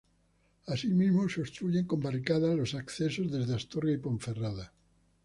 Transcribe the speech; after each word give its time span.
Así 0.65 0.87
mismo, 0.87 1.29
se 1.29 1.41
obstruyen 1.41 1.85
con 1.85 1.99
barricadas 1.99 2.57
los 2.57 2.73
accesos 2.73 3.31
desde 3.31 3.53
Astorga 3.53 3.91
y 3.91 3.97
Ponferrada. 3.99 4.73